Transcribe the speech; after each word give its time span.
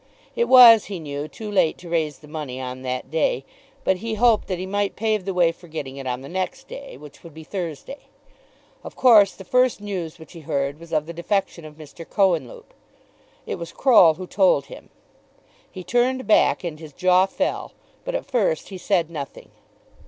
It 0.35 0.45
was 0.45 0.85
he 0.85 0.99
knew 0.99 1.27
too 1.27 1.51
late 1.51 1.77
to 1.77 1.87
raise 1.87 2.17
the 2.17 2.27
money 2.27 2.59
on 2.59 2.81
that 2.81 3.11
day, 3.11 3.45
but 3.83 3.97
he 3.97 4.15
hoped 4.15 4.47
that 4.47 4.57
he 4.57 4.65
might 4.65 4.95
pave 4.95 5.25
the 5.25 5.33
way 5.35 5.51
for 5.51 5.67
getting 5.67 5.97
it 5.97 6.07
on 6.07 6.21
the 6.21 6.27
next 6.27 6.67
day, 6.67 6.97
which 6.97 7.23
would 7.23 7.35
be 7.35 7.43
Thursday. 7.43 8.07
Of 8.83 8.95
course 8.95 9.33
the 9.35 9.43
first 9.45 9.79
news 9.79 10.17
which 10.17 10.33
he 10.33 10.39
heard 10.39 10.79
was 10.79 10.91
of 10.91 11.05
the 11.05 11.13
defection 11.13 11.65
of 11.65 11.75
Mr. 11.75 12.03
Cohenlupe. 12.03 12.73
It 13.45 13.59
was 13.59 13.71
Croll 13.71 14.15
who 14.15 14.25
told 14.25 14.65
him. 14.65 14.89
He 15.71 15.83
turned 15.83 16.25
back, 16.25 16.63
and 16.63 16.79
his 16.79 16.93
jaw 16.93 17.27
fell, 17.27 17.73
but 18.03 18.15
at 18.15 18.25
first 18.25 18.69
he 18.69 18.79
said 18.79 19.11
nothing. 19.11 19.51